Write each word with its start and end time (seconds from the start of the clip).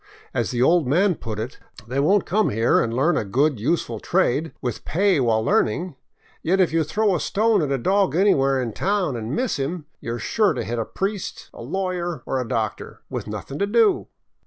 As 0.33 0.49
the 0.49 0.63
old 0.63 0.87
man 0.87 1.13
put 1.13 1.37
it, 1.37 1.59
They 1.87 1.99
won't 1.99 2.25
come 2.25 2.49
here 2.49 2.81
and 2.81 2.91
learn 2.91 3.17
a 3.17 3.23
good, 3.23 3.59
useful 3.59 3.99
trade, 3.99 4.51
with 4.59 4.83
pay 4.83 5.19
while 5.19 5.45
learning; 5.45 5.95
yet 6.41 6.59
if 6.59 6.73
you 6.73 6.83
throw 6.83 7.13
a 7.13 7.19
stone 7.19 7.61
at 7.61 7.71
a 7.71 7.77
dog 7.77 8.15
anywhere 8.15 8.59
in 8.59 8.73
town 8.73 9.15
and 9.15 9.35
miss 9.35 9.57
him, 9.57 9.85
you 9.99 10.15
are 10.15 10.19
sure 10.19 10.53
to 10.53 10.63
hit 10.63 10.79
a 10.79 10.85
priest, 10.85 11.51
a 11.53 11.61
lawyer, 11.61 12.23
or 12.25 12.41
a 12.41 12.47
doctor— 12.47 13.03
with 13.11 13.27
nothing 13.27 13.59
to 13.59 13.67
do." 13.67 14.07